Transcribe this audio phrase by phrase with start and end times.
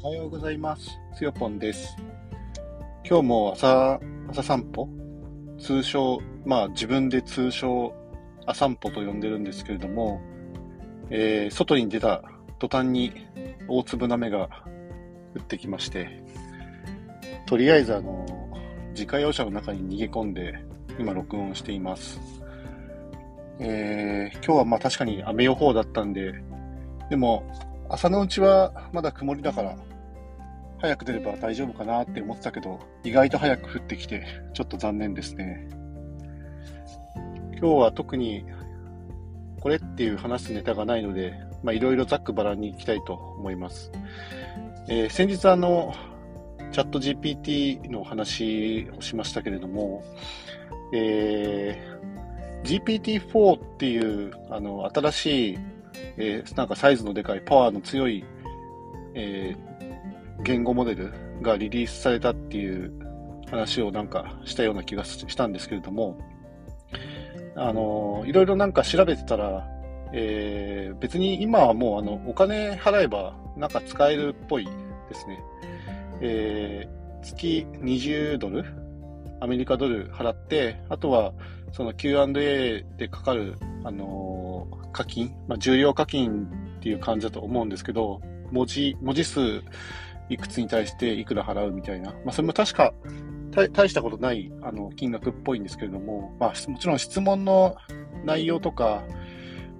[0.00, 0.96] おはようございます。
[1.16, 1.96] つよぽんです。
[3.04, 3.98] 今日も朝、
[4.30, 4.88] 朝散歩？
[5.58, 7.92] 通称、まあ自分で通称、
[8.46, 10.20] 朝散歩と呼んでるんですけれども、
[11.10, 12.22] えー、外に出た
[12.60, 13.12] 途端に
[13.66, 14.48] 大粒の雨が
[15.36, 16.22] 降ってきまして、
[17.46, 18.24] とりあえずあの、
[18.90, 20.64] 自家用車の中に逃げ込んで、
[21.00, 22.20] 今録音しています。
[23.58, 26.34] えー、今日はまあ確かに雨予報だったんで、
[27.10, 27.42] でも、
[27.90, 29.76] 朝のうちはまだ曇りだから、
[30.80, 34.24] 早く出れば大丈夫かなって思ってたけど、意外と早く降ってきて、
[34.54, 35.68] ちょっと残念ですね。
[37.60, 38.44] 今日は特に、
[39.60, 43.90] これっていう話すネタがないので、まあいろいろざっくばらんに行きたいと思います。
[44.88, 45.94] えー先日あの、
[46.70, 50.04] チャット GPT の話をしましたけれども、
[50.92, 51.98] えー
[52.64, 55.58] GPT-4 っていうあの新しい、
[56.16, 58.24] えーなんかサイズのでかいパワーの強い、
[59.14, 59.77] えー
[60.42, 62.92] 言語モデルがリリースされたっていう
[63.50, 66.18] 話をなんかしたような気がしたんですけれども、
[67.56, 69.66] あのいろいろなんか調べてたら、
[70.12, 74.70] えー別に今はもうあのお金払えばなんか使えるっぽいで
[75.14, 75.40] すね。
[76.20, 78.64] えー月20ドル
[79.40, 81.32] アメリカドル払って、あとは
[81.72, 86.46] その Q&A でかかる、あのー課金、まあ、重要課金
[86.78, 89.62] っていう感じだと思うんですけど、文字、文字数
[90.28, 92.92] いくつに対していくら払うみたいな、まあ、それも確か
[93.72, 97.76] 大したことないあの金額っぽいんですけれども、まあ、もちろん質問の
[98.24, 99.04] 内容とか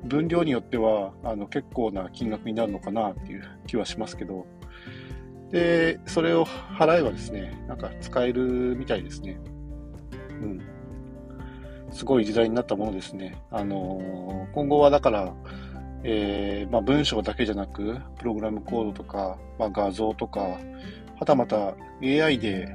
[0.05, 4.47] 分量によってはあの結構な金額になるのかなっていう気はしますけど、
[5.51, 9.41] で、それを払えばですね、なんか使えるみたいですね。
[10.43, 10.61] うん。
[11.91, 13.43] すごい時代になったものですね。
[13.51, 15.35] あの今後はだから、
[16.05, 22.69] えーまあ、文章だけじゃなく、プログラムコードとか、まあ、画像とか、はたまた AI で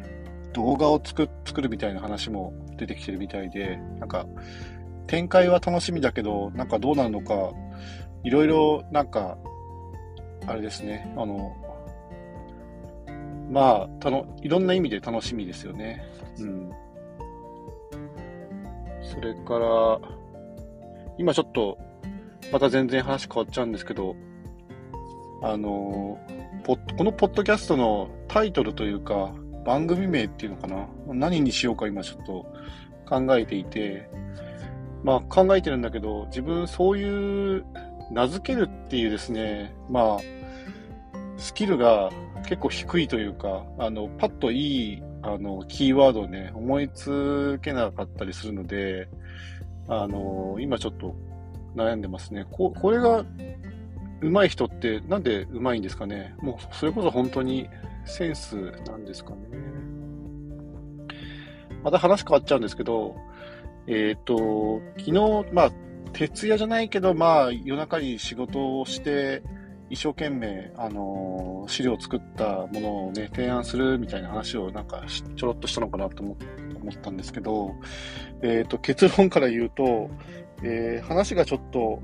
[0.54, 4.26] 動画を作作るみたいな話も出てきてるみたいで、なんか、
[5.08, 7.52] 展開は楽しみだけど、なんかどうなるのか、
[8.24, 9.38] いろいろなんか、
[10.46, 11.56] あれですね、あの、
[13.50, 16.04] まあ、たの、いろんな意味で楽しみですよね。
[16.40, 16.72] うん。
[19.02, 20.00] それから、
[21.18, 21.78] 今ちょっと、
[22.52, 24.16] また全然話変わっちゃうんですけど、
[25.42, 26.20] あの、
[26.64, 29.34] ポこのポッドキャストのタイトルというか、
[29.66, 30.88] 番組名っていうのかな？
[31.08, 32.46] 何にしようか今ちょっと
[33.08, 34.10] 考えていて、
[35.04, 37.66] まあ考えてるんだけど、自分そういう
[38.12, 40.20] 名付けるっていうですね、まあ、
[41.38, 42.12] スキルが
[42.46, 49.08] 結構低いというか、あの、パッといい、あの、キーワードをね、思いつけなかったりするので、
[49.88, 51.16] あの、今ちょっと
[51.76, 52.46] 悩んでますね。
[52.52, 53.26] ここれが
[54.22, 56.36] 上手い人ってなんで上手いんですかね？
[56.42, 57.70] もうそれこそ本当に
[58.06, 58.56] センス
[58.88, 59.38] なんですかね。
[61.84, 63.16] また話変わっちゃうんですけど、
[63.88, 65.72] えっ、と、昨日、まあ、
[66.14, 69.44] 徹夜じゃないけど、まあ、夜中に仕事をして、
[69.90, 76.36] 一生懸命、あのー資料を作ったものをね、提案するみたいな話をなんかちょろっとしたのかなと思
[76.82, 77.74] 思ったんですけど、
[78.42, 80.10] えっ、と、結論から言うと、
[80.62, 82.02] えー話がちょっと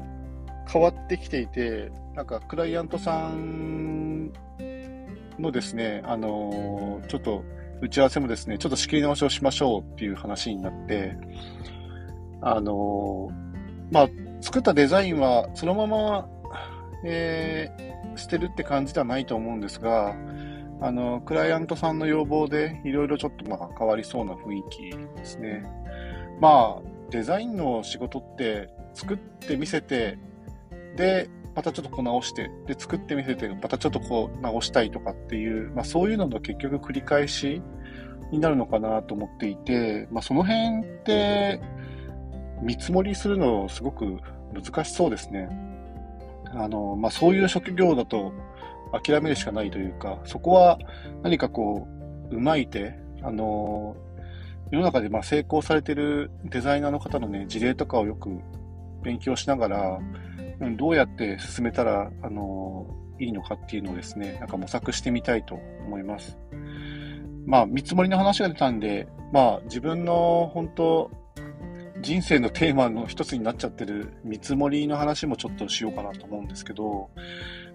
[0.71, 4.31] 変わってきていて、なんかクライアントさん
[5.39, 7.43] のですね、あのーちょっと
[7.81, 11.17] 打ち合わせもですね、ちょっと仕切り直しをしましょうっていう話になって、
[12.41, 14.09] あのーまあ、
[14.41, 16.29] 作ったデザインはそのまま、
[17.05, 20.13] えー捨てるって感じではないと思うんですが、
[20.81, 25.63] あの、クライアントさんの要望でいろいろちょっとまあ変わりそうな雰囲気ですね。
[26.41, 30.17] まあ、デザインの仕事って作ってみせて、
[30.95, 37.61] で、またちょっとこう直して、で、作ってみせて、またちょっとこう直したいとかっていう、まあそういうのの結局繰り返し
[38.31, 41.61] になるのかなと思っていて、まあその辺って
[42.61, 44.19] 見積もりするのすごく
[44.53, 45.49] 難しそうですね。
[46.53, 48.31] あの、まあそういう職業だと
[49.03, 50.79] 諦めるしかないというか、そこは
[51.23, 51.87] 何かこ
[52.31, 53.95] う、うまい手、あの、
[54.71, 58.29] 世の中でまあ成功されてるデザイナーの方のね、事例とかをよく
[59.03, 59.99] 勉強しながら、
[60.61, 62.85] うんどうやって進めたら、あの、
[63.17, 65.55] いいのかっていうのをですね、なんか模索してみたいと
[65.85, 66.37] 思います。
[67.45, 71.11] まあ、見積もりの話が出たんで、まあ、自分の本当、
[72.01, 77.09] 人生のテーマの一つになっちゃってる見積もりの話もちょっとしようかなと思うんですけど、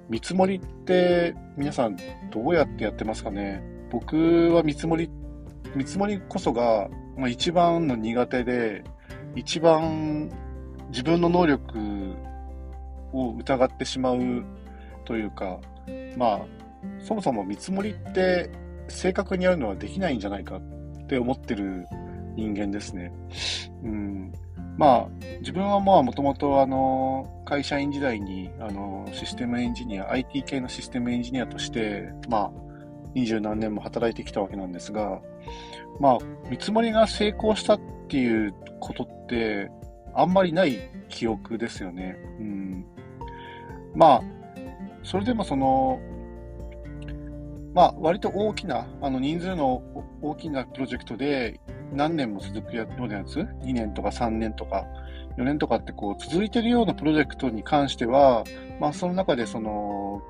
[0.08, 1.96] 見積もりって皆さん
[2.30, 3.62] どうやってやってますかね？
[3.90, 5.10] 僕は見積もりっ、
[5.74, 8.84] 見積もりこそが、まあ、一番の苦手で、
[9.34, 10.30] 一番
[10.90, 12.14] 自分の能力
[13.12, 14.44] を疑ってしまう
[15.04, 15.58] というか、
[16.16, 16.40] まあ、
[17.00, 18.50] そもそも見積もりって
[18.88, 21.86] 正確にやるのはできないんじゃないかって思ってる
[22.36, 23.12] 人間ですね。
[23.82, 24.32] うん。
[24.76, 25.08] まあ、
[25.40, 32.63] 自分はまあ、もともとあの、会社員時代に、あの、システムエンジニア、IT 系のシステムエンジニアとして、まあ、
[33.14, 35.20] 二十何年も働いてきたわけなんですが、
[36.00, 36.18] まあ、
[36.50, 39.70] 見積もりが成功したっていうことって、
[40.14, 40.78] あんまりない
[41.08, 42.16] 記憶ですよね。
[42.38, 42.86] うん。
[43.94, 44.22] まあ、
[45.02, 46.00] それでもその、
[47.74, 49.82] まあ、割と大きな、あの人数の
[50.22, 51.60] 大きなプロジェクトで
[51.92, 54.84] 何年も続くようなやつ、2年とか3年とか
[55.36, 58.44] 4年とかってこう続いてるようなプロジェクトに関しては、
[58.80, 60.22] まあ、その中でその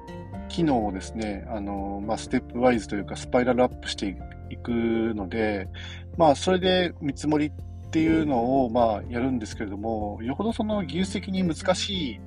[0.55, 4.17] 機能をですね、あの、まあ、ステップワイズというかスパイラルアップして
[4.51, 5.69] いくので、
[6.17, 7.53] まあ、それで見積もりっ
[7.91, 12.21] ていうのを、まあ、やるんですけれども、よほどその技術的に難しい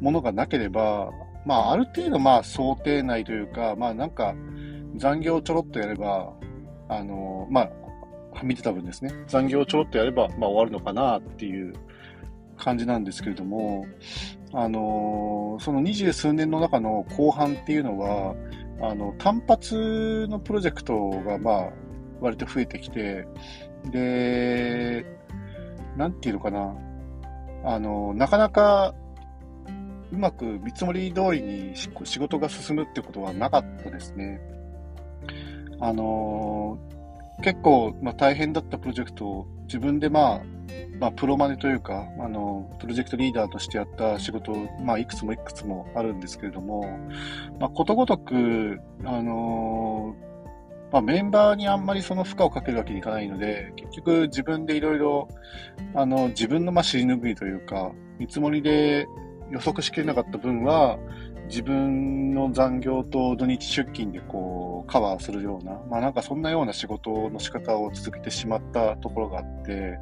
[0.00, 1.10] ものがなければ、
[1.44, 4.34] まあ、ある程度、まあ、想定内というか、まあ、なんか、
[4.96, 6.32] 残業をちょろっとやれば、
[6.88, 7.68] あの、ま
[8.34, 11.74] あ、見てた分ですね、残業をちょろっとやれば、まあ、終わるのかなっていう
[12.56, 13.84] 感じなんですけれども、
[14.52, 18.34] あの、その二十数年の中の後半っていうのは、
[18.80, 21.72] あの、単発のプロジェクトが、まあ、
[22.20, 23.26] 割と増えてきて、
[23.90, 25.04] で、
[25.96, 26.74] なんていうのかな、
[27.64, 28.94] あの、なかなか
[30.12, 34.40] うまく見積もり通りに仕事が進むってことはなかったですね。
[35.80, 36.78] あの、
[37.42, 40.42] 結構、まあ、大変だったプロジェクトを自分で、まあ、
[40.98, 46.98] まあ、プロマネというか、あの、プロジェクトリーダーとしてやった仕事、まあ、いくつもいくつもあるんですけれども、
[47.60, 50.16] まあ、ことごとく、あの、
[50.90, 55.28] まあ、メンバーにあんまりその負荷をかけるわけにいかないので、結局自分でいろいろ、
[56.30, 59.06] 自分のまあ尻拭いというか、見積もりで
[59.50, 60.98] 予測しきれなかった分は、
[61.48, 64.57] 自分の残業と土日出勤でこう
[64.88, 69.98] カバーするような、まあなんかそんなような仕事の仕方を続けてしまったところがあって、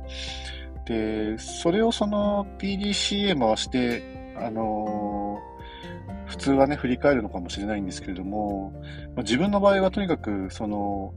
[0.86, 8.72] で、それをその PDCA 回して、あのー、普通はね、振り返るのかもしれないんですけれども、
[9.14, 11.12] まあ、自分の場合はとにかく、その、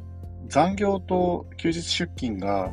[0.47, 2.71] 残業と休日出勤が、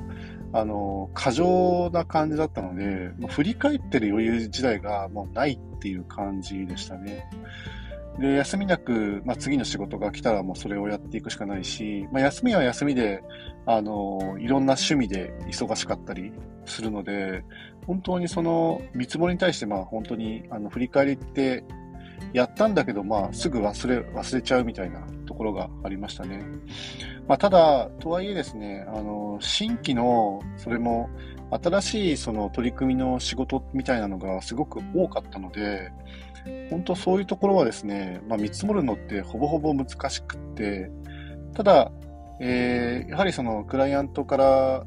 [0.52, 7.28] あの、過剰な感じだったので、振り返ってる余裕自体がもうないっていう感じでしたね。
[8.18, 13.22] で、休みなく、まあ、次の仕事が来たらもうそれをやっていくしかないし、まあ、休みは休みで、
[13.66, 16.32] あの、いろんな趣味で忙しかったり
[16.64, 17.44] するので、
[17.86, 21.64] 本当にその見積もりに対して、まあ、本当に、あの、振り返りって
[22.32, 26.42] やったんだけど、まあ、すぐ忘れ、忘れちゃうみたいなところがありましたね。
[27.28, 31.10] まあ、ただ、とはいえですね、あの、新規の、それも、
[31.50, 35.92] 新しいその取り組みの仕事みたいなのがすごく多かったので、
[36.70, 40.90] 本当そういうところはですね、まあ、見積もるのってほぼほぼ難しくって、
[41.54, 41.93] ただ、
[42.40, 44.87] えー、やはりそのクライアントから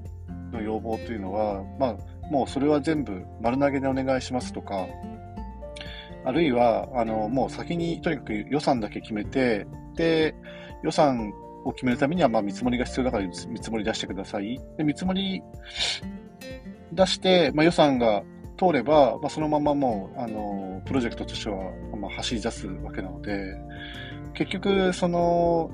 [0.51, 1.97] の要望というのは、まあ、
[2.29, 4.87] もうそれは全部丸投げでお願いしますとか、
[6.25, 9.65] あるいは、あの、もう先にとにかく予算だけ決めて、
[9.95, 10.35] で、
[10.83, 11.33] 予算
[11.65, 14.59] を決めるためには、まあ、見積もりが必要だから見積もり出してください。
[14.77, 15.41] で、見積もり
[16.91, 18.23] 出して、まあ、予算が
[18.59, 23.55] 通れば、まあ、そのままもう、あの、プロジェクトとしては、まあ、走り出すわけなので、
[24.33, 25.71] 結局、その、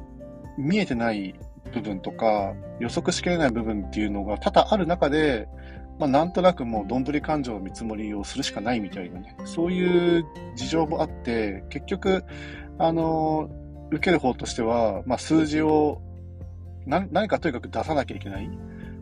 [0.58, 1.34] 見えてない
[1.74, 5.48] 部分とか、予測しきれない部分っていうのが多々ある中で、
[5.98, 12.24] まあ、なんとなくもう、どんぶり勘定の見積もりをするしかないみたいなね、そういう事情もあって、結局、
[12.78, 13.50] あの、
[13.92, 16.02] 受ける方としては、まあ、数字を
[16.86, 18.50] 何かとにかく出さなきゃいけない。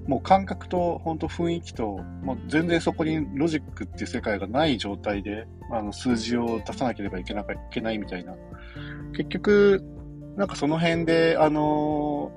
[0.08, 8.36] もう感覚と本当雰囲気と、もう全然そこにロジックっていう世界がない状態で、あの数字を出さなければいけないけないみたいな。
[9.16, 9.84] 結局、
[10.36, 12.32] なんかその辺で、あの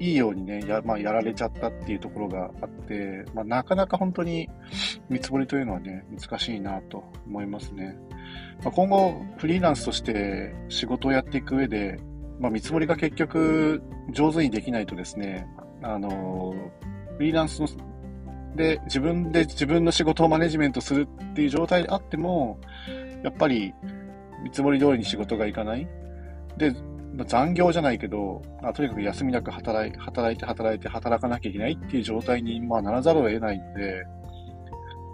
[0.00, 4.48] いいようにね、や,、まあ、やられちゃったっていうところがあって、まあ、なかなか本当に
[5.08, 7.96] 見積もりというのはね、難しいなと思いますね。
[8.62, 11.98] まあ、今後、フリーランスとして仕事をやっていく上で、
[12.40, 15.46] まあ、見積もりが結局上手にできないとですね、
[15.82, 16.54] あの、
[17.16, 17.68] フリーランスの
[18.56, 22.58] で自分で自分の仕事をマネジメントするっていう状態であっても、
[23.22, 23.74] やっぱり
[24.42, 25.88] 見積もり通りに仕事がいかない。
[26.56, 26.74] で、
[27.26, 34.04] 残業じゃないけど、あとにかく休みなく働い働いて働いて働かなきゃいけないっていう状態に、まあ、ならざるを得ないので、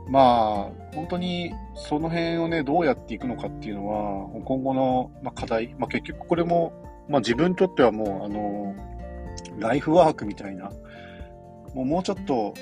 [0.09, 6.73] まあ、本当にその辺をね、どうやっていくのかっていうのは、今後の、ま課題、まあ、結局これも、
[7.09, 8.75] まあ、自分にとってはもう、あの、
[9.59, 10.73] ライフワークみたいな、
[11.75, 12.55] もうもうちょっと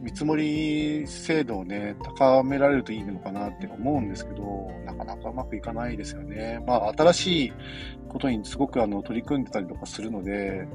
[0.00, 6.62] 見積もり精度をね、高められるといいのかなって思うんですけど、なかなかうまくいかないですよね。
[6.66, 7.52] まあ、新しい
[8.08, 10.68] ことにすごくあの取り組んでたりとかするので、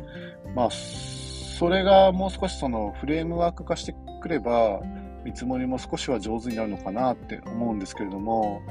[0.55, 4.81] まあ、それがもう少しそのフレームワーク化してくれば、
[5.23, 8.61] 見積もりも少しは上手になるのかなって思うんですけれども、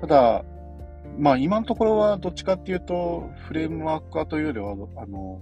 [0.00, 0.44] ただ、
[1.18, 5.40] まあ今のところはどっちかっていうと、フレームワーク化というよりは、あの、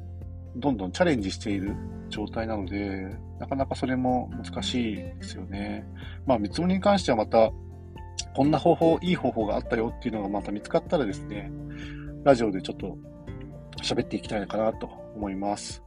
[0.56, 1.75] どんどんチャレンジしている
[2.08, 5.87] 状態なので、なかなかそれも難しいですよね。
[6.26, 7.50] まあ見積もりに関してはまた、
[8.34, 11.50] こんな方法、いい方法があったよっていうのがまた見つかったらですね、
[12.25, 12.96] ラジオでちょっと
[13.82, 15.82] 喋っていきたいのかなと思います。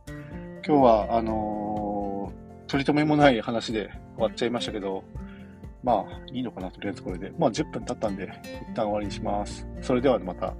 [0.65, 5.03] 今日は、あのー、取り留めもない話で終わっちゃいましたけど、
[5.83, 7.31] まあ、いいのかな、とりあえずこれで。
[7.37, 8.29] まあ、10分経ったんで、
[8.71, 9.65] 一旦終わりにします。
[9.81, 10.53] それではまた。